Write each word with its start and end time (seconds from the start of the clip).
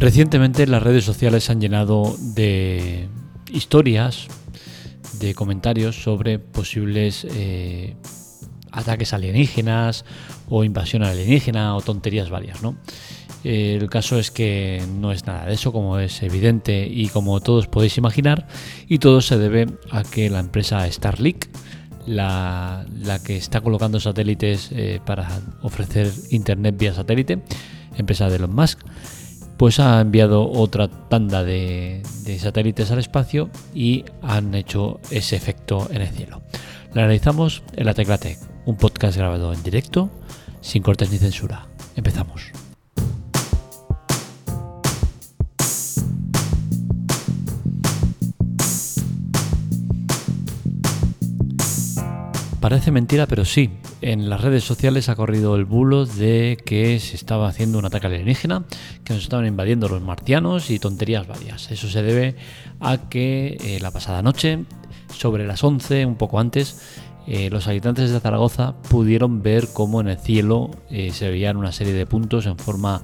Recientemente 0.00 0.66
las 0.66 0.82
redes 0.82 1.04
sociales 1.04 1.50
han 1.50 1.60
llenado 1.60 2.16
de 2.18 3.06
historias, 3.52 4.28
de 5.20 5.34
comentarios 5.34 6.02
sobre 6.02 6.38
posibles 6.38 7.26
eh, 7.30 7.96
ataques 8.72 9.12
alienígenas 9.12 10.06
o 10.48 10.64
invasión 10.64 11.02
alienígena 11.02 11.76
o 11.76 11.82
tonterías 11.82 12.30
varias, 12.30 12.62
¿no? 12.62 12.76
Eh, 13.44 13.76
el 13.78 13.90
caso 13.90 14.18
es 14.18 14.30
que 14.30 14.82
no 14.98 15.12
es 15.12 15.26
nada 15.26 15.44
de 15.44 15.52
eso, 15.52 15.70
como 15.70 15.98
es 15.98 16.22
evidente 16.22 16.88
y 16.90 17.08
como 17.08 17.38
todos 17.40 17.66
podéis 17.66 17.98
imaginar, 17.98 18.48
y 18.88 19.00
todo 19.00 19.20
se 19.20 19.36
debe 19.36 19.66
a 19.90 20.02
que 20.02 20.30
la 20.30 20.40
empresa 20.40 20.90
Starlink, 20.90 21.44
la, 22.06 22.86
que 23.22 23.36
está 23.36 23.60
colocando 23.60 24.00
satélites 24.00 24.70
eh, 24.72 24.98
para 25.04 25.28
ofrecer 25.60 26.10
internet 26.30 26.74
vía 26.78 26.94
satélite, 26.94 27.42
empresa 27.98 28.30
de 28.30 28.36
Elon 28.36 28.54
Musk, 28.54 28.78
pues 29.60 29.78
ha 29.78 30.00
enviado 30.00 30.50
otra 30.50 30.88
tanda 30.88 31.44
de, 31.44 32.00
satélites 32.40 32.90
al 32.92 32.98
espacio 32.98 33.50
y 33.74 34.06
han 34.22 34.54
hecho 34.54 35.00
ese 35.10 35.36
efecto 35.36 35.86
en 35.90 36.00
el 36.00 36.08
cielo. 36.08 36.40
La 36.94 37.02
analizamos 37.02 37.62
en 37.76 37.84
la 37.84 37.92
Tecla 37.92 38.16
Tech, 38.16 38.38
un 38.64 38.78
podcast 38.78 39.18
grabado 39.18 39.52
en 39.52 39.62
directo, 39.62 40.08
sin 40.62 40.82
cortes 40.82 41.10
ni 41.10 41.18
censura. 41.18 41.66
Empezamos. 41.94 42.59
Parece 52.60 52.90
mentira, 52.90 53.26
pero 53.26 53.46
sí. 53.46 53.70
En 54.02 54.28
las 54.28 54.42
redes 54.42 54.64
sociales 54.64 55.08
ha 55.08 55.16
corrido 55.16 55.56
el 55.56 55.64
bulo 55.64 56.04
de 56.04 56.58
que 56.62 57.00
se 57.00 57.16
estaba 57.16 57.48
haciendo 57.48 57.78
un 57.78 57.86
ataque 57.86 58.06
alienígena, 58.06 58.64
que 59.02 59.14
nos 59.14 59.22
estaban 59.22 59.46
invadiendo 59.46 59.88
los 59.88 60.02
marcianos 60.02 60.70
y 60.70 60.78
tonterías 60.78 61.26
varias. 61.26 61.70
Eso 61.70 61.88
se 61.88 62.02
debe 62.02 62.36
a 62.78 63.08
que 63.08 63.56
eh, 63.62 63.78
la 63.80 63.90
pasada 63.90 64.20
noche, 64.20 64.64
sobre 65.08 65.46
las 65.46 65.64
11, 65.64 66.04
un 66.04 66.16
poco 66.16 66.38
antes, 66.38 66.82
eh, 67.26 67.48
los 67.48 67.66
habitantes 67.66 68.10
de 68.10 68.20
Zaragoza 68.20 68.74
pudieron 68.90 69.42
ver 69.42 69.68
cómo 69.72 70.02
en 70.02 70.08
el 70.08 70.18
cielo 70.18 70.70
eh, 70.90 71.12
se 71.12 71.30
veían 71.30 71.56
una 71.56 71.72
serie 71.72 71.94
de 71.94 72.04
puntos 72.04 72.44
en 72.44 72.58
forma 72.58 73.02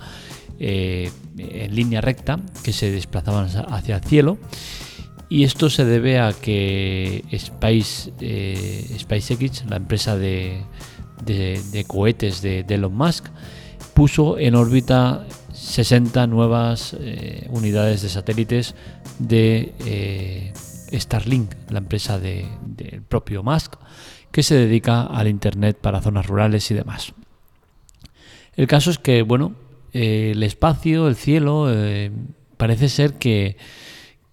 en 0.59 1.75
línea 1.75 2.01
recta 2.01 2.41
que 2.63 2.73
se 2.73 2.91
desplazaban 2.91 3.47
hacia 3.69 3.97
el 3.97 4.03
cielo 4.03 4.39
y 5.29 5.45
esto 5.45 5.71
se 5.71 5.85
debe 5.85 6.21
a 6.21 6.33
que 6.33 7.25
Space, 7.33 8.13
eh, 8.21 8.97
SpaceX, 8.99 9.65
la 9.67 9.77
empresa 9.77 10.17
de, 10.17 10.65
cohetes 11.87 12.43
de, 12.43 12.65
Elon 12.69 12.95
Musk, 12.95 13.27
puso 13.95 14.39
en 14.39 14.55
órbita 14.55 15.27
60 15.53 16.27
nuevas 16.29 16.97
eh, 17.01 17.49
unidades 17.51 18.03
de 18.03 18.09
satélites 18.09 18.75
de 19.19 19.75
eh, 19.85 20.53
Starlink, 20.93 21.53
la 21.71 21.79
empresa 21.79 22.21
del 22.21 23.03
propio 23.09 23.43
Musk, 23.43 23.75
que 24.31 24.45
se 24.45 24.55
dedica 24.55 25.03
al 25.03 25.27
Internet 25.27 25.79
para 25.81 26.03
zonas 26.03 26.27
rurales 26.27 26.71
y 26.71 26.75
demás. 26.75 27.15
El 28.55 28.69
caso 28.69 28.91
es 28.91 28.99
que, 28.99 29.23
bueno, 29.23 29.55
el 29.93 30.43
espacio, 30.43 31.09
el 31.09 31.17
cielo, 31.17 31.69
parece 32.57 32.89
ser 32.89 33.15
que 33.15 33.57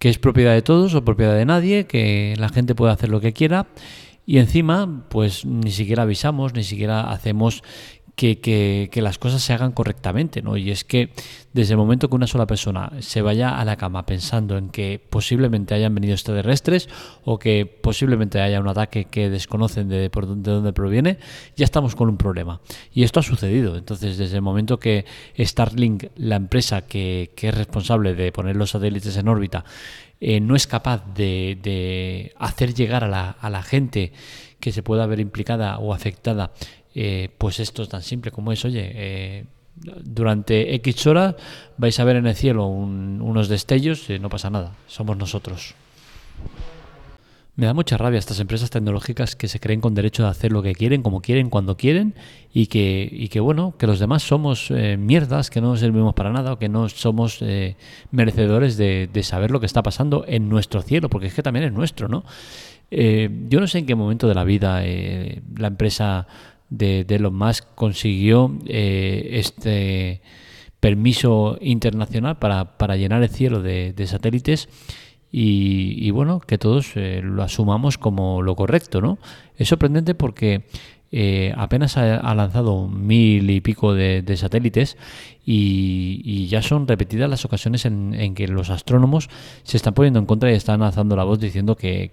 que 0.04 0.09
es 0.09 0.20
propiedad 0.20 0.52
de 0.52 0.62
todos 0.62 0.96
o 0.96 1.06
propiedad 1.06 1.34
de 1.34 1.46
nadie, 1.46 1.86
que 1.86 2.36
la 2.38 2.50
gente 2.50 2.76
puede 2.76 2.92
hacer 2.92 3.08
lo 3.08 3.22
que 3.22 3.32
quiera 3.32 3.68
y 4.26 4.40
encima 4.40 5.06
pues 5.08 5.45
ni 5.45 5.72
siquiera 5.72 6.04
avisamos, 6.04 6.54
ni 6.54 6.66
siquiera 6.66 7.10
hacemos 7.10 7.64
que, 8.16 8.89
las 9.02 9.17
cosas 9.17 9.42
se 9.42 9.53
hagan 9.53 9.72
correctamente, 9.72 10.42
¿no? 10.42 10.56
Y 10.56 10.72
es 10.72 10.83
que 10.83 11.10
desde 11.54 11.73
el 11.73 11.77
momento 11.77 12.10
que 12.10 12.15
una 12.15 12.27
sola 12.27 12.45
persona 12.45 12.92
se 12.99 13.21
vaya 13.21 13.60
a 13.60 13.65
la 13.65 13.76
cama 13.76 14.05
pensando 14.05 14.58
en 14.58 14.70
que 14.70 15.02
posiblemente 15.10 15.73
hayan 15.73 15.93
venido 15.93 16.14
extraterrestres 16.14 16.89
o 17.26 17.39
que 17.39 17.65
posiblemente 17.65 18.39
haya 18.39 18.60
un 18.60 18.67
ataque 18.67 19.05
que 19.05 19.30
desconocen 19.30 19.89
de, 19.89 20.10
por 20.10 20.27
de 20.27 20.52
dónde 20.52 20.73
proviene, 20.73 21.17
ya 21.55 21.65
estamos 21.65 21.95
con 21.95 22.10
un 22.10 22.17
problema. 22.17 22.61
Y 22.93 23.04
esto 23.04 23.20
ha 23.20 23.23
sucedido. 23.23 23.77
Entonces, 23.77 24.17
desde 24.17 24.36
el 24.36 24.42
momento 24.42 24.80
que 24.80 25.05
Starlink, 25.38 26.05
la 26.15 26.36
empresa 26.36 26.83
que, 26.86 27.32
es 27.36 27.55
responsable 27.55 28.15
de 28.15 28.32
poner 28.32 28.55
los 28.55 28.71
satélites 28.71 29.17
en 29.17 29.27
órbita, 29.27 29.65
eh, 30.21 30.39
no 30.39 30.55
es 30.55 30.67
capaz 30.67 31.04
de, 31.14 32.32
hacer 32.38 32.73
llegar 32.73 33.04
a 33.04 33.08
la, 33.08 33.32
a 33.32 33.49
la 33.49 33.64
gente 33.64 34.14
que 34.61 34.71
se 34.71 34.82
pueda 34.82 35.05
ver 35.08 35.20
implicada 35.20 35.77
o 35.80 35.93
afectada 35.93 36.54
eh, 36.95 37.30
pues 37.37 37.59
esto 37.59 37.83
es 37.83 37.89
tan 37.89 38.04
simple 38.04 38.31
como 38.31 38.52
es, 38.52 38.64
oye, 38.65 38.92
eh, 38.93 39.45
durante 39.76 40.76
X 40.76 41.08
horas 41.08 41.36
vais 41.77 41.99
a 41.99 42.04
ver 42.04 42.17
en 42.17 42.27
el 42.27 42.36
cielo 42.36 42.67
unos 42.67 43.48
destellos 43.48 44.09
y 44.09 44.20
no 44.20 44.30
pasa 44.30 44.49
nada, 44.49 44.73
somos 44.87 45.17
nosotros. 45.17 45.73
Me 47.55 47.67
da 47.67 47.73
mucha 47.76 47.98
rabia 47.98 48.17
estas 48.17 48.39
empresas 48.39 48.71
tecnológicas 48.71 49.36
que 49.36 49.48
se 49.48 49.59
creen 49.59 49.80
con 49.80 49.93
derecho 49.93 50.23
de 50.23 50.30
hacer 50.30 50.52
lo 50.52 50.64
que 50.64 50.73
quieren, 50.73 51.03
como 51.03 51.21
quieren, 51.21 51.52
cuando 51.52 51.77
quieren, 51.77 52.15
y 52.52 52.65
que, 52.65 53.08
y 53.11 53.27
que 53.30 53.39
bueno, 53.39 53.76
que 53.77 53.86
los 53.86 53.99
demás 53.99 54.23
somos 54.23 54.71
eh, 54.71 54.98
mierdas, 54.98 55.52
que 55.52 55.61
no 55.61 55.77
servimos 55.77 56.15
para 56.15 56.32
nada, 56.32 56.53
o 56.53 56.59
que 56.59 56.67
no 56.67 56.89
somos 56.89 57.43
merecedores 58.11 58.76
de, 58.77 59.09
saber 59.21 59.52
lo 59.52 59.59
que 59.59 59.67
está 59.67 59.83
pasando 59.83 60.26
en 60.27 60.49
nuestro 60.49 60.82
cielo, 60.82 61.09
porque 61.09 61.27
es 61.27 61.33
que 61.36 61.43
también 61.43 61.65
es 61.65 61.73
nuestro, 61.73 62.08
¿no? 62.08 62.23
yo 62.92 63.59
no 63.59 63.65
sé 63.65 63.80
en 63.80 63.87
qué 63.87 63.95
momento 63.95 64.27
de 64.27 64.36
la 64.36 64.43
vida 64.43 64.83
la 64.83 65.67
empresa 65.67 66.27
de, 66.73 67.04
de 67.04 67.16
Elon 67.16 67.36
Musk 67.36 67.66
consiguió 67.76 68.58
eh, 68.66 69.30
este 69.34 70.22
permiso 70.80 71.58
internacional 71.61 72.39
para, 72.39 72.78
para, 72.78 72.98
llenar 72.98 73.22
el 73.22 73.30
cielo 73.30 73.61
de, 73.61 73.94
satélites 74.06 74.67
y, 75.32 76.12
bueno, 76.12 76.39
que 76.39 76.58
todos 76.58 76.92
eh, 76.95 77.22
lo 77.23 77.42
asumamos 77.42 77.98
como 77.98 78.42
lo 78.42 78.56
correcto, 78.56 79.02
¿no? 79.02 79.17
Es 79.58 79.70
sorprendente 79.70 80.14
porque 80.14 80.66
eh, 81.12 81.54
apenas 81.56 81.98
ha, 81.98 82.36
lanzado 82.36 82.88
mil 82.88 83.50
y 83.50 83.62
pico 83.62 83.94
de, 83.94 84.36
satélites 84.36 84.98
y, 85.45 86.48
ya 86.48 86.61
son 86.61 86.87
repetidas 86.87 87.30
las 87.30 87.45
ocasiones 87.45 87.86
en, 87.86 88.36
que 88.36 88.48
los 88.48 88.70
astrónomos 88.70 89.30
se 89.64 89.77
están 89.77 89.93
poniendo 89.93 90.20
en 90.20 90.26
contra 90.26 90.52
y 90.52 90.55
están 90.55 90.81
alzando 90.81 91.15
la 91.15 91.23
voz 91.23 91.39
diciendo 91.39 91.76
que, 91.76 92.11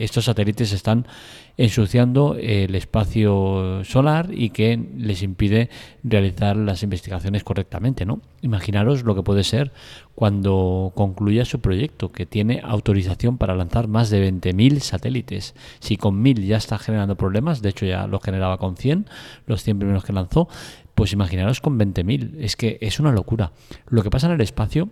estos 0.00 0.26
satélites 0.26 0.72
están 0.72 1.06
ensuciando 1.56 2.36
el 2.38 2.74
espacio 2.74 3.82
solar 3.84 4.28
y 4.30 4.50
que 4.50 4.78
les 4.98 5.22
impide 5.22 5.70
realizar 6.04 6.56
las 6.56 6.82
investigaciones 6.82 7.44
correctamente. 7.44 8.04
¿no? 8.04 8.20
Imaginaros 8.42 9.04
lo 9.04 9.14
que 9.14 9.22
puede 9.22 9.42
ser 9.42 9.72
cuando 10.14 10.92
concluya 10.94 11.44
su 11.44 11.60
proyecto, 11.60 12.12
que 12.12 12.26
tiene 12.26 12.60
autorización 12.62 13.38
para 13.38 13.54
lanzar 13.54 13.88
más 13.88 14.10
de 14.10 14.30
20.000 14.30 14.80
satélites. 14.80 15.54
Si 15.78 15.96
con 15.96 16.22
1.000 16.22 16.46
ya 16.46 16.56
está 16.56 16.78
generando 16.78 17.16
problemas, 17.16 17.62
de 17.62 17.70
hecho 17.70 17.86
ya 17.86 18.06
lo 18.06 18.20
generaba 18.20 18.58
con 18.58 18.76
100, 18.76 19.06
los 19.46 19.62
100 19.62 19.78
primeros 19.78 20.04
que 20.04 20.12
lanzó, 20.12 20.48
pues 20.96 21.12
imaginaros 21.12 21.60
con 21.60 21.78
20.000. 21.78 22.38
Es 22.40 22.56
que 22.56 22.78
es 22.80 22.98
una 22.98 23.12
locura. 23.12 23.52
Lo 23.86 24.02
que 24.02 24.10
pasa 24.10 24.26
en 24.26 24.32
el 24.32 24.40
espacio 24.40 24.88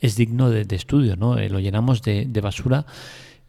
es 0.00 0.14
digno 0.14 0.50
de, 0.50 0.66
estudio, 0.76 1.16
¿no? 1.16 1.38
Eh, 1.38 1.48
lo 1.48 1.58
llenamos 1.58 2.02
de, 2.02 2.40
basura 2.42 2.86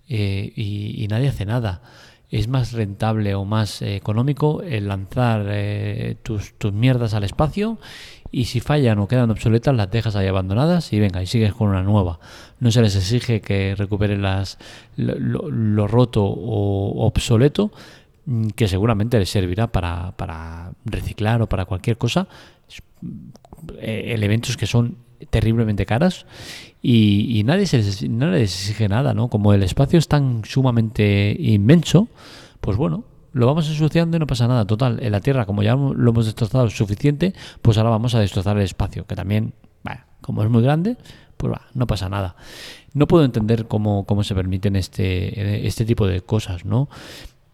eh, 0.08 0.52
y, 0.56 1.06
nadie 1.10 1.28
hace 1.28 1.46
nada 1.46 1.82
es 2.30 2.48
más 2.48 2.74
rentable 2.74 3.36
o 3.36 3.46
más 3.46 3.82
eh, 3.82 3.96
económico 3.96 4.62
el 4.62 4.88
lanzar 4.88 5.46
eh, 5.50 6.18
tus, 6.24 6.54
mierdas 6.74 7.14
al 7.14 7.24
espacio 7.24 7.78
y 8.32 8.46
si 8.46 8.60
fallan 8.60 9.00
o 9.00 9.08
quedan 9.08 9.32
obsoletas 9.32 9.74
las 9.74 9.90
dejas 9.90 10.18
ahí 10.18 10.28
abandonadas 10.28 10.92
y 10.92 11.00
venga 11.00 11.24
y 11.24 11.28
sigues 11.28 11.54
con 11.54 11.70
una 11.70 11.84
nueva. 11.84 12.20
No 12.60 12.72
se 12.72 12.82
les 12.82 12.96
exige 12.98 13.40
que 13.40 13.76
recuperen 13.76 14.22
las, 14.22 14.58
lo, 14.98 15.88
roto 15.88 16.26
o 16.26 17.06
obsoleto 17.06 17.72
que 18.56 18.68
seguramente 18.68 19.19
les 19.19 19.29
servirá 19.29 19.68
para, 19.68 20.12
para 20.18 20.74
reciclar 20.85 21.41
o 21.41 21.47
para 21.47 21.65
cualquier 21.65 21.97
cosa. 21.97 22.27
Eh, 23.79 24.13
elementos 24.13 24.57
que 24.57 24.68
son 24.68 24.97
terriblemente 25.29 25.85
caras 25.85 26.25
y, 26.81 27.41
nadie, 27.45 27.65
se 27.65 27.77
les, 27.77 28.01
les 28.01 28.41
exige 28.53 28.88
nada, 28.88 29.13
¿no? 29.13 29.29
Como 29.29 29.53
el 29.53 29.63
espacio 29.63 29.97
es 29.97 30.07
tan 30.07 30.44
sumamente 30.45 31.35
inmenso, 31.39 32.07
pues 32.62 32.77
bueno, 32.77 33.03
lo 33.33 33.45
vamos 33.45 33.68
ensuciando 33.68 34.18
y 34.18 34.19
no 34.19 34.27
pasa 34.27 34.47
nada. 34.47 34.65
Total, 34.65 35.00
en 35.01 35.12
la 35.12 35.21
Tierra, 35.21 35.45
como 35.45 35.63
ya 35.63 35.75
lo 35.75 36.12
hemos 36.12 36.25
destrozado 36.25 36.69
suficiente, 36.69 37.33
pues 37.62 37.77
ahora 37.77 37.89
vamos 37.89 38.15
a 38.15 38.19
destrozar 38.19 38.57
el 38.57 38.63
espacio, 38.63 39.06
que 39.06 39.15
también, 39.15 39.53
como 40.21 40.44
es 40.44 40.50
muy 40.50 40.62
grande, 40.62 40.97
pues 41.35 41.51
va, 41.51 41.62
no 41.74 41.88
pasa 41.88 42.09
nada. 42.09 42.35
No 42.94 43.07
puedo 43.07 43.25
entender 43.25 43.68
cómo, 43.68 44.06
cómo 44.06 44.24
se 44.24 44.35
permiten 44.35 44.75
este, 44.75 45.68
este 45.68 45.85
tipo 45.85 46.07
de 46.07 46.21
cosas, 46.21 46.65
¿no? 46.65 46.89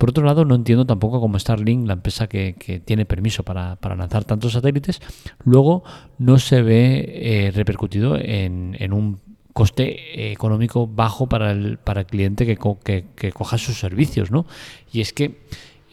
Por 0.03 0.09
otro 0.09 0.25
lado, 0.25 0.43
no 0.43 0.55
entiendo 0.55 0.85
tampoco 0.85 1.21
cómo 1.21 1.39
Starlink, 1.39 1.87
la 1.87 1.93
empresa 1.93 2.27
que, 2.27 2.81
tiene 2.83 3.05
permiso 3.05 3.43
para, 3.43 3.77
lanzar 3.95 4.25
tantos 4.25 4.51
satélites, 4.51 5.01
luego 5.45 5.85
no 6.17 6.39
se 6.39 6.61
ve 6.61 7.05
eh, 7.07 7.51
repercutido 7.51 8.17
en, 8.19 8.91
un 8.91 9.21
coste 9.53 10.29
económico 10.33 10.87
bajo 10.87 11.27
para 11.27 11.51
el, 11.51 11.77
para 11.77 12.01
el 12.01 12.07
cliente 12.07 12.45
que, 12.45 13.05
que, 13.15 13.31
coja 13.31 13.57
sus 13.57 13.79
servicios, 13.79 14.29
¿no? 14.29 14.45
Y 14.91 14.99
es 14.99 15.13
que 15.13 15.39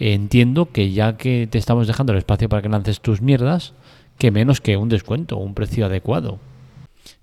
entiendo 0.01 0.73
que 0.73 0.91
ya 0.91 1.17
que 1.17 1.47
te 1.49 1.59
estamos 1.59 1.87
dejando 1.87 2.13
el 2.13 2.19
espacio 2.19 2.49
para 2.49 2.63
que 2.63 2.69
lances 2.69 3.01
tus 3.01 3.23
mierdas, 3.23 3.75
que 4.19 4.33
menos 4.33 4.61
que 4.61 4.77
un 4.77 4.89
descuento, 4.89 5.37
un 5.37 5.55
precio 5.55 5.87
adecuado. 5.87 6.41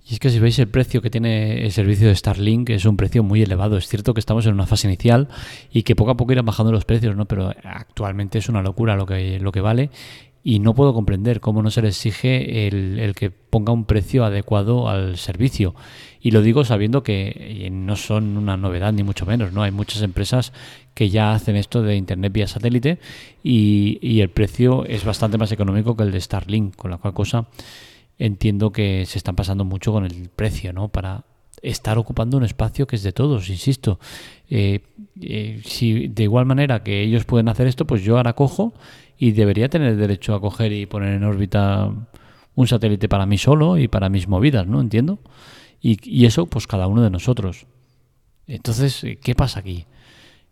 Y 0.10 0.14
es 0.14 0.20
que 0.20 0.30
si 0.30 0.40
veis 0.40 0.58
el 0.60 0.70
precio 0.70 1.02
que 1.02 1.10
tiene 1.10 1.66
el 1.66 1.72
servicio 1.72 2.08
de 2.08 2.16
Starlink 2.16 2.70
es 2.70 2.86
un 2.86 2.96
precio 2.96 3.24
muy 3.24 3.42
elevado. 3.42 3.78
Es 3.78 3.88
cierto 3.88 4.14
que 4.14 4.22
estamos 4.22 4.46
en 4.46 4.54
una 4.54 4.66
fase 4.66 4.88
inicial 4.88 5.28
y 5.70 5.84
que 5.84 5.98
poco 5.98 6.12
a 6.12 6.18
poco 6.18 6.32
irán 6.32 6.46
bajando 6.46 6.72
los 6.72 6.86
precios, 6.86 7.16
¿no? 7.16 7.26
Pero 7.26 7.54
actualmente 7.64 8.38
es 8.38 8.48
una 8.48 8.62
locura 8.62 8.96
lo 8.96 9.06
que, 9.06 9.38
lo 9.40 9.52
que 9.52 9.60
vale 9.60 9.90
y 10.44 10.60
no 10.60 10.74
puedo 10.74 10.94
comprender 10.94 11.42
cómo 11.42 11.62
no 11.62 11.70
se 11.70 11.82
le 11.82 11.90
exige 11.90 12.68
el, 12.68 13.14
que 13.16 13.32
ponga 13.32 13.74
un 13.74 13.84
precio 13.84 14.24
adecuado 14.24 14.88
al 14.88 15.18
servicio. 15.18 15.76
Y 16.22 16.32
lo 16.32 16.42
digo 16.42 16.64
sabiendo 16.64 17.04
que 17.04 17.68
no 17.70 17.98
son 17.98 18.38
una 18.38 18.56
novedad 18.56 18.94
ni 18.94 19.04
mucho 19.04 19.26
menos, 19.26 19.52
¿no? 19.52 19.64
Hay 19.64 19.72
muchas 19.72 20.04
empresas 20.04 20.54
que 20.94 21.10
ya 21.10 21.34
hacen 21.34 21.58
esto 21.58 21.82
de 21.82 21.98
internet 21.98 22.32
vía 22.32 22.48
satélite 22.48 23.00
y, 23.44 24.00
y 24.02 24.22
el 24.22 24.30
precio 24.30 24.86
es 24.86 25.04
bastante 25.04 25.38
más 25.38 25.52
económico 25.52 25.98
que 25.98 26.04
el 26.04 26.14
de 26.14 26.22
Starlink, 26.22 26.78
con 26.78 26.92
la 26.92 26.98
cual 26.98 27.14
cosa 27.14 27.48
entiendo 28.20 28.72
que 28.72 29.06
se 29.06 29.18
están 29.18 29.36
pasando 29.36 29.66
mucho 29.66 29.92
con 29.92 30.06
el 30.06 30.30
precio, 30.30 30.74
¿no? 30.74 30.90
Para 30.90 31.26
estar 31.62 31.98
ocupando 31.98 32.38
un 32.38 32.44
espacio 32.44 32.88
que 32.88 32.96
es 32.96 33.04
de 33.04 33.12
todos, 33.12 33.50
insisto. 33.50 34.00
Eh, 34.50 34.82
eh, 35.22 35.62
si 35.66 36.08
de 36.08 36.24
igual 36.24 36.46
manera 36.46 36.84
que 36.84 37.02
ellos 37.02 37.26
pueden 37.26 37.50
hacer 37.50 37.68
esto, 37.68 37.86
pues 37.86 38.04
yo 38.04 38.18
ahora 38.18 38.34
cojo 38.34 38.74
y 39.18 39.32
debería 39.32 39.70
tener 39.70 39.96
derecho 39.96 40.36
a 40.36 40.42
coger 40.42 40.72
y 40.72 40.86
poner 40.86 41.16
en 41.16 41.24
órbita 41.24 41.92
un 42.56 42.68
satélite 42.68 43.10
para 43.10 43.26
mí 43.26 43.38
solo 43.38 43.78
y 43.78 43.88
para 43.88 44.10
mis 44.10 44.28
movidas, 44.28 44.68
¿no? 44.68 44.82
Entiendo. 44.82 45.20
Y, 45.82 45.98
y 46.04 46.26
eso, 46.26 46.48
pues 46.48 46.68
cada 46.68 46.88
uno 46.88 47.04
de 47.04 47.10
nosotros. 47.10 47.68
Entonces, 48.48 49.06
¿qué 49.22 49.36
pasa 49.36 49.60
aquí? 49.60 49.86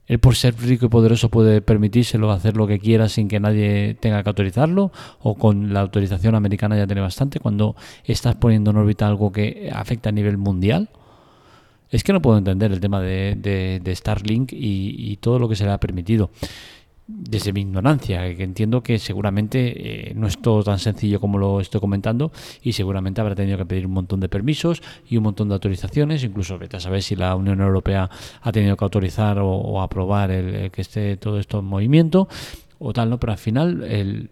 Él 0.07 0.19
por 0.19 0.35
ser 0.35 0.55
rico 0.59 0.85
y 0.85 0.89
poderoso 0.89 1.29
puede 1.29 1.61
permitírselo 1.61 2.31
hacer 2.31 2.55
lo 2.55 2.67
que 2.67 2.79
quiera 2.79 3.09
sin 3.09 3.27
que 3.27 3.39
nadie 3.39 3.95
tenga 3.99 4.21
que 4.21 4.29
autorizarlo 4.29 4.91
o 5.19 5.35
con 5.35 5.73
la 5.73 5.81
autorización 5.81 6.35
americana 6.35 6.77
ya 6.77 6.85
tiene 6.85 7.01
bastante 7.01 7.39
cuando 7.39 7.75
estás 8.03 8.35
poniendo 8.35 8.71
en 8.71 8.77
órbita 8.77 9.07
algo 9.07 9.31
que 9.31 9.71
afecta 9.73 10.09
a 10.09 10.11
nivel 10.11 10.37
mundial. 10.37 10.89
Es 11.89 12.03
que 12.03 12.13
no 12.13 12.21
puedo 12.21 12.37
entender 12.37 12.71
el 12.71 12.79
tema 12.79 12.99
de, 12.99 13.93
Starlink 13.95 14.51
y, 14.51 15.11
y, 15.11 15.17
todo 15.17 15.39
lo 15.39 15.47
que 15.47 15.55
se 15.55 15.65
le 15.65 15.71
ha 15.71 15.79
permitido 15.79 16.29
desde 17.07 17.53
mi 17.53 17.61
ignorancia, 17.61 18.35
que 18.35 18.43
entiendo 18.43 18.81
que 18.81 18.97
seguramente 18.97 20.09
eh, 20.09 20.13
no 20.15 20.25
es 20.25 20.41
todo 20.41 20.63
tan 20.63 20.79
sencillo 20.79 21.19
como 21.19 21.37
lo 21.37 21.59
estoy 21.59 21.79
comentando 21.79 22.31
y 22.63 22.73
seguramente 22.73 23.21
habrá 23.21 23.35
tenido 23.35 23.59
que 23.59 23.65
pedir 23.65 23.85
un 23.85 23.93
montón 23.93 24.19
de 24.19 24.29
permisos 24.29 24.81
y 25.07 25.17
un 25.17 25.23
montón 25.23 25.49
de 25.49 25.53
autorizaciones, 25.53 26.23
incluso 26.23 26.57
vete 26.57 26.77
a 26.77 26.79
saber 26.79 27.03
si 27.03 27.15
la 27.15 27.35
Unión 27.35 27.61
Europea 27.61 28.09
ha 28.41 28.51
tenido 28.51 28.75
que 28.75 28.83
autorizar 28.83 29.37
o, 29.39 29.81
aprobar 29.81 30.31
el, 30.31 30.71
que 30.71 30.81
esté 30.81 31.17
todo 31.17 31.37
esto 31.37 31.59
en 31.59 31.65
movimiento 31.65 32.27
o 32.79 32.91
tal, 32.91 33.11
¿no? 33.11 33.19
Pero 33.19 33.33
al 33.33 33.37
final 33.37 33.83
el, 33.83 34.31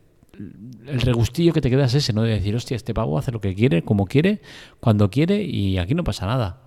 regustillo 0.86 1.54
que 1.54 1.62
te 1.62 1.70
queda 1.70 1.86
es 1.86 1.94
ese, 1.94 2.12
¿no? 2.12 2.24
De 2.24 2.32
decir, 2.32 2.56
hostia, 2.56 2.76
este 2.76 2.96
pavo 2.96 3.20
hace 3.20 3.32
lo 3.32 3.40
que 3.40 3.54
quiere, 3.54 3.84
como 3.84 4.08
quiere, 4.08 4.42
cuando 4.80 5.12
quiere 5.12 5.44
y 5.44 5.78
aquí 5.78 5.94
no 5.94 6.04
pasa 6.04 6.26
nada. 6.26 6.60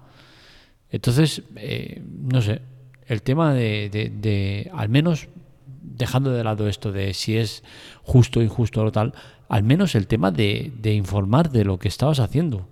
Entonces, 0.88 1.42
eh, 1.56 2.00
no 2.06 2.40
sé, 2.42 2.62
el 3.08 3.22
tema 3.22 3.52
de, 3.54 3.90
de 3.90 4.70
al 4.72 4.88
menos 4.88 5.28
dejando 5.86 6.30
de 6.30 6.44
lado 6.44 6.68
esto 6.68 6.92
de 6.92 7.14
si 7.14 7.36
es 7.36 7.62
justo 8.02 8.42
injusto 8.42 8.82
o 8.82 8.92
tal, 8.92 9.14
al 9.48 9.62
menos 9.62 9.94
el 9.94 10.06
tema 10.06 10.30
de, 10.30 10.72
informar 10.84 11.50
de 11.50 11.64
lo 11.64 11.78
que 11.78 11.88
estabas 11.88 12.20
haciendo. 12.20 12.68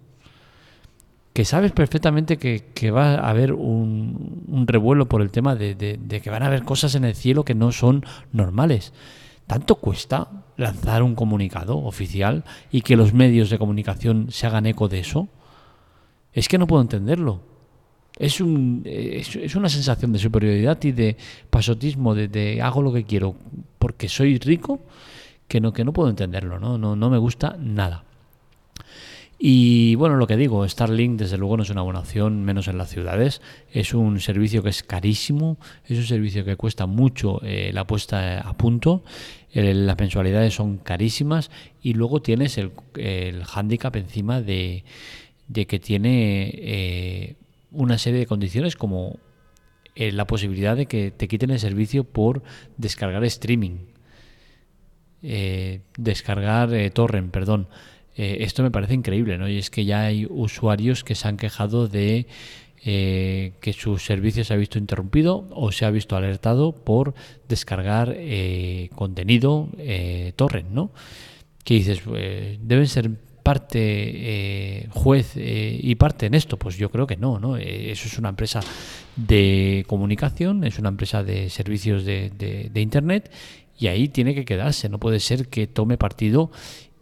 Que 1.32 1.44
sabes 1.44 1.72
perfectamente 1.72 2.36
que, 2.36 2.90
va 2.90 3.14
a 3.14 3.30
haber 3.30 3.52
un, 3.52 4.64
revuelo 4.66 5.08
por 5.08 5.20
el 5.20 5.30
tema 5.30 5.56
de, 5.56 5.74
de, 5.74 6.20
que 6.20 6.30
van 6.30 6.42
a 6.42 6.46
haber 6.46 6.62
cosas 6.62 6.94
en 6.94 7.04
el 7.04 7.14
cielo 7.14 7.44
que 7.44 7.54
no 7.54 7.72
son 7.72 8.04
normales. 8.32 8.92
¿Tanto 9.46 9.76
cuesta 9.76 10.44
lanzar 10.56 11.02
un 11.02 11.14
comunicado 11.14 11.76
oficial 11.78 12.44
y 12.70 12.82
que 12.82 12.96
los 12.96 13.12
medios 13.12 13.50
de 13.50 13.58
comunicación 13.58 14.28
se 14.30 14.46
hagan 14.46 14.66
eco 14.66 14.88
de 14.88 15.00
eso? 15.00 15.28
Es 16.32 16.48
que 16.48 16.58
no 16.58 16.66
puedo 16.66 16.82
entenderlo 16.82 17.53
es, 18.18 18.40
un, 18.40 18.82
es, 18.84 19.56
una 19.56 19.68
sensación 19.68 20.12
de 20.12 20.18
superioridad 20.18 20.82
y 20.84 20.92
de 20.92 21.16
pasotismo, 21.50 22.14
de, 22.14 22.60
hago 22.62 22.82
lo 22.82 22.92
que 22.92 23.04
quiero 23.04 23.34
porque 23.78 24.08
soy 24.08 24.38
rico, 24.38 24.80
que 25.48 25.60
no, 25.60 25.72
que 25.72 25.84
no 25.84 25.92
puedo 25.92 26.10
entenderlo, 26.10 26.58
¿no? 26.58 26.78
No, 26.78 26.96
no 26.96 27.10
me 27.10 27.18
gusta 27.18 27.56
nada. 27.58 28.04
Y 29.46 29.96
bueno, 29.96 30.16
lo 30.16 30.26
que 30.26 30.36
digo, 30.36 30.66
Starlink 30.66 31.18
desde 31.18 31.36
luego 31.36 31.56
no 31.56 31.64
es 31.64 31.70
una 31.70 31.82
buena 31.82 32.00
opción, 32.00 32.44
menos 32.44 32.68
en 32.68 32.78
las 32.78 32.88
ciudades. 32.88 33.42
Es 33.72 33.92
un 33.92 34.20
servicio 34.20 34.62
que 34.62 34.70
es 34.70 34.82
carísimo, 34.82 35.58
es 35.84 35.98
un 35.98 36.04
servicio 36.04 36.44
que 36.44 36.56
cuesta 36.56 36.86
mucho 36.86 37.40
eh, 37.42 37.70
la 37.74 37.86
puesta 37.86 38.40
a 38.40 38.56
punto, 38.56 39.02
las 39.52 39.98
mensualidades 39.98 40.54
son 40.54 40.78
carísimas 40.78 41.50
y 41.80 41.94
luego 41.94 42.22
tienes 42.22 42.58
el, 42.58 42.72
el 42.96 43.44
hándicap 43.44 43.94
encima 43.96 44.40
de, 44.40 44.84
de 45.46 45.66
que 45.66 45.78
tiene 45.78 46.50
eh, 46.54 47.36
una 47.74 47.98
serie 47.98 48.20
de 48.20 48.26
condiciones 48.26 48.76
como 48.76 49.18
eh, 49.96 50.10
la 50.10 50.26
posibilidad 50.26 50.76
de 50.76 50.86
que 50.86 51.12
te 51.12 51.28
quiten 51.28 51.50
el 51.50 51.60
servicio 51.60 52.02
por 52.02 52.42
descargar 52.76 53.24
streaming, 53.24 53.86
eh, 55.22 55.82
descargar 55.96 56.74
eh, 56.74 56.90
torrent, 56.90 57.30
perdón. 57.30 57.68
esto 58.16 58.62
me 58.62 58.70
parece 58.70 58.94
increíble, 58.94 59.38
¿no? 59.38 59.48
Y 59.48 59.58
es 59.58 59.70
que 59.70 59.84
ya 59.84 60.02
hay 60.02 60.26
usuarios 60.28 61.02
que 61.04 61.14
se 61.14 61.26
han 61.28 61.36
quejado 61.36 61.88
de 61.88 62.26
que 62.84 63.74
su 63.76 63.98
servicio 63.98 64.44
se 64.44 64.52
ha 64.52 64.56
visto 64.56 64.78
interrumpido 64.78 65.48
o 65.50 65.72
se 65.72 65.84
ha 65.86 65.90
visto 65.90 66.16
alertado 66.16 66.72
por 66.72 67.14
descargar 67.48 68.14
contenido 68.94 69.68
torrent, 70.36 70.68
¿no? 70.70 70.92
Que 71.64 71.74
dices, 71.74 72.02
deben 72.04 72.86
ser 72.86 73.10
parte 73.44 73.78
eh, 73.78 74.88
juez 74.90 75.34
eh, 75.36 75.78
y 75.80 75.94
parte 75.94 76.26
en 76.26 76.34
esto? 76.34 76.58
Pues 76.58 76.76
yo 76.76 76.90
creo 76.90 77.06
que 77.06 77.16
no, 77.16 77.38
¿no? 77.38 77.56
Eh, 77.56 77.92
eso 77.92 78.08
es 78.08 78.18
una 78.18 78.30
empresa 78.30 78.60
de 79.14 79.84
comunicación, 79.86 80.64
es 80.64 80.78
una 80.78 80.88
empresa 80.88 81.22
de 81.22 81.50
servicios 81.50 82.04
de, 82.04 82.70
Internet 82.74 83.30
y 83.78 83.86
ahí 83.86 84.08
tiene 84.08 84.34
que 84.34 84.44
quedarse. 84.44 84.88
No 84.88 84.98
puede 84.98 85.20
ser 85.20 85.48
que 85.48 85.66
tome 85.66 85.98
partido 85.98 86.50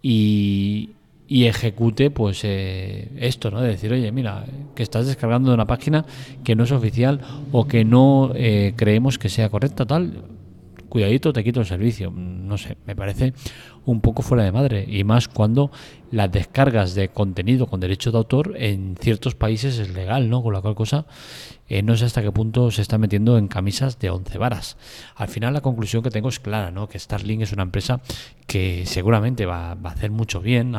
y, 0.03 0.91
y 1.29 1.45
ejecute 1.45 2.11
pues 2.11 2.43
esto, 2.45 3.51
¿no? 3.53 3.61
De 3.61 3.69
decir, 3.69 3.93
oye, 3.93 4.11
mira, 4.11 4.45
que 4.75 4.83
estás 4.83 5.07
descargando 5.07 5.51
de 5.51 5.55
una 5.55 5.67
página 5.67 6.05
que 6.43 6.57
no 6.57 6.65
es 6.65 6.73
oficial 6.73 7.21
o 7.53 7.69
que 7.69 7.85
no 7.85 8.33
creemos 8.77 9.19
que 9.19 9.29
sea 9.29 9.49
correcta, 9.49 9.87
tal 9.87 10.25
cuidadito, 10.93 11.33
te 11.33 11.43
quito 11.43 11.61
el 11.61 11.67
servicio. 11.67 12.11
No 12.11 12.59
sé, 12.59 12.77
me 12.85 12.95
parece 12.95 13.33
un 13.87 14.03
poco 14.03 14.21
fuera 14.21 14.45
de 14.45 14.53
madre. 14.53 14.85
Y 14.87 15.05
más 15.05 15.27
cuando 15.27 15.71
las 16.11 16.31
descargas 16.31 16.95
de 16.95 17.09
contenido 17.09 17.67
con 17.67 17.81
derecho 17.81 18.13
de 18.13 18.19
autor 18.19 18.53
en 18.59 18.97
ciertos 19.01 19.35
países 19.35 19.79
es 19.79 19.95
legal, 19.95 20.29
¿no? 20.29 20.43
Con 20.43 20.53
la 20.53 20.61
cual 20.61 20.75
cosa 20.75 21.07
eh, 21.67 21.83
no 21.83 21.97
sé 21.97 22.05
hasta 22.05 22.21
qué 22.21 22.31
punto 22.31 22.71
se 22.71 22.83
está 22.83 22.99
metiendo 22.99 23.39
en 23.39 23.49
camisas 23.49 23.99
de 23.99 24.11
once 24.11 24.37
varas. 24.37 24.77
Al 25.17 25.29
final 25.29 25.55
la 25.55 25.63
conclusión 25.63 26.03
que 26.03 26.11
tengo 26.11 26.29
es 26.29 26.41
clara, 26.41 26.71
¿no? 26.71 26.91
Que 26.91 26.99
Starlink 26.99 27.41
es 27.41 27.55
una 27.55 27.63
empresa 27.63 28.03
que 28.47 28.85
seguramente 28.85 29.47
va, 29.47 29.71
a 29.71 29.89
hacer 29.89 30.11
mucho 30.11 30.43
bien, 30.43 30.75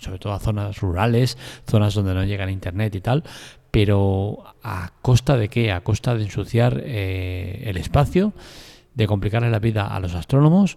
sobre 0.00 0.18
todo 0.18 0.32
a 0.32 0.40
zonas 0.40 0.80
rurales, 0.80 1.38
zonas 1.70 1.94
donde 1.94 2.14
no 2.14 2.24
llega 2.24 2.42
el 2.42 2.50
internet 2.50 2.92
y 2.96 3.00
tal, 3.00 3.22
pero 3.70 4.42
¿a 4.64 4.90
costa 5.02 5.36
de 5.36 5.48
qué? 5.48 5.70
A 5.70 5.82
costa 5.84 6.16
de 6.16 6.24
ensuciar 6.24 6.82
eh, 6.84 7.62
el 7.66 7.76
espacio 7.76 8.32
de 8.94 9.06
complicarle 9.06 9.50
la 9.50 9.58
vida 9.58 9.86
a 9.86 10.00
los 10.00 10.14
astrónomos 10.14 10.76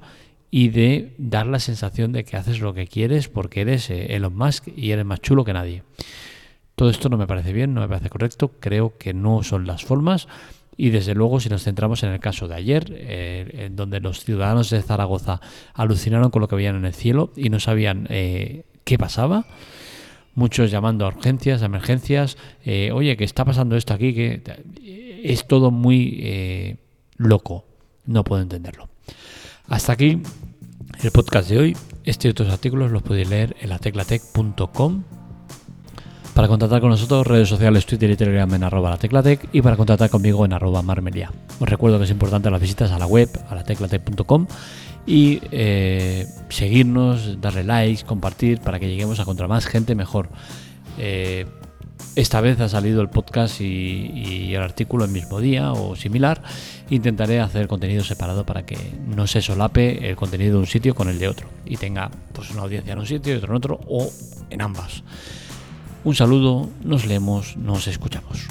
y 0.52 0.70
de 0.70 1.14
dar 1.18 1.48
la 1.48 1.60
sensación 1.60 2.14
de 2.14 2.24
que 2.24 2.38
haces 2.38 2.62
lo 2.62 2.74
que 2.74 2.88
quieres 2.88 3.28
porque 3.28 3.62
eres 3.62 3.90
eh, 3.90 4.16
Elon 4.16 4.36
Musk 4.36 4.70
y 4.76 4.92
eres 4.92 5.06
más 5.06 5.20
chulo 5.20 5.44
que 5.44 5.54
nadie. 5.54 5.84
Todo 6.76 6.90
esto 6.90 7.10
no 7.10 7.18
me 7.18 7.28
parece 7.28 7.52
bien, 7.52 7.74
no 7.74 7.82
me 7.82 7.90
parece 7.90 8.10
correcto, 8.10 8.52
creo 8.62 8.98
que 8.98 9.14
no 9.14 9.44
son 9.44 9.68
las 9.68 9.84
formas 9.84 10.30
y 10.78 10.92
desde 10.92 11.14
luego 11.14 11.42
si 11.42 11.50
nos 11.50 11.64
centramos 11.64 12.04
en 12.04 12.12
el 12.12 12.20
caso 12.22 12.48
de 12.48 12.56
ayer, 12.56 12.86
eh, 12.90 13.66
en 13.66 13.76
donde 13.76 14.00
los 14.00 14.24
ciudadanos 14.24 14.70
de 14.70 14.82
Zaragoza 14.82 15.42
alucinaron 15.74 16.32
con 16.32 16.42
lo 16.42 16.48
que 16.48 16.56
veían 16.56 16.78
en 16.78 16.86
el 16.86 16.94
cielo 16.94 17.32
y 17.36 17.50
no 17.50 17.60
sabían 17.60 18.08
eh, 18.10 18.64
qué 18.84 18.98
pasaba, 18.98 19.48
muchos 20.36 20.72
llamando 20.72 21.06
a 21.06 21.10
urgencias, 21.10 21.64
a 21.64 21.66
emergencias, 21.66 22.38
oye, 22.94 23.18
que 23.18 23.26
está 23.26 23.44
pasando 23.44 23.76
esto 23.76 23.94
aquí, 23.94 24.14
que 24.14 24.42
es 25.24 25.48
todo 25.48 25.72
muy 25.72 26.78
loco. 27.18 27.65
No 28.06 28.24
puedo 28.24 28.42
entenderlo. 28.42 28.90
Hasta 29.68 29.94
aquí 29.94 30.22
el 31.02 31.12
podcast 31.12 31.50
de 31.50 31.60
hoy. 31.60 31.78
Este 32.04 32.28
y 32.28 32.32
otros 32.32 32.52
artículos 32.52 32.92
los 32.92 33.02
podéis 33.02 33.30
leer 33.30 33.56
en 33.60 33.70
la 33.70 33.80
teclatec.com. 33.80 35.04
Para 36.36 36.50
contactar 36.50 36.82
con 36.82 36.90
nosotros, 36.90 37.26
redes 37.26 37.48
sociales, 37.48 37.86
Twitter 37.86 38.12
y 38.12 38.18
Telegram 38.18 38.54
en 38.54 38.64
arroba 38.64 38.90
la 38.90 38.98
teclatec 38.98 39.48
y 39.54 39.62
para 39.62 39.78
contactar 39.78 40.10
conmigo 40.10 40.44
en 40.44 40.52
arroba 40.52 40.82
marmelia. 40.82 41.32
Os 41.60 41.70
recuerdo 41.70 41.98
que 41.98 42.04
es 42.04 42.12
importante 42.12 42.52
las 42.52 42.60
visitas 42.60 42.92
a 42.92 43.00
la 43.00 43.08
web, 43.08 43.30
a 43.50 43.56
la 43.56 43.64
teclatec.com 43.64 44.46
y 45.08 45.40
eh, 45.52 46.28
seguirnos, 46.50 47.40
darle 47.40 47.64
likes, 47.64 48.04
compartir 48.04 48.60
para 48.60 48.80
que 48.80 48.90
lleguemos 48.90 49.20
a 49.22 49.26
contra 49.26 49.48
más 49.48 49.66
gente 49.66 49.96
mejor. 49.96 50.30
Eh, 50.98 51.46
esta 52.16 52.42
vez 52.42 52.60
ha 52.62 52.70
salido 52.70 53.02
el 53.02 53.10
podcast 53.10 53.60
y, 53.62 54.54
el 54.54 54.62
artículo 54.62 55.06
el 55.06 55.12
mismo 55.12 55.40
día 55.40 55.74
o 55.74 55.96
similar. 55.96 56.42
Intentaré 56.90 57.40
hacer 57.40 57.68
contenido 57.68 58.04
separado 58.04 58.46
para 58.46 58.66
que 58.66 58.78
no 59.08 59.28
se 59.28 59.42
solape 59.42 60.10
el 60.10 60.16
contenido 60.16 60.54
de 60.54 60.60
un 60.60 60.68
sitio 60.68 60.96
con 60.96 61.10
el 61.10 61.20
de 61.20 61.28
otro 61.28 61.48
y 61.66 61.78
tenga 61.78 62.12
pues 62.34 62.52
una 62.52 62.62
audiencia 62.62 62.94
en 62.94 63.00
un 63.00 63.06
sitio 63.08 63.34
y 63.34 63.38
otro 63.38 63.52
en 63.52 63.58
otro 63.58 63.80
o 63.88 64.10
en 64.50 64.62
ambas. 64.62 65.04
Un 66.04 66.16
saludo, 66.16 66.70
nos 66.84 67.06
leemos, 67.06 67.58
nos 67.58 67.88
escuchamos. 67.88 68.48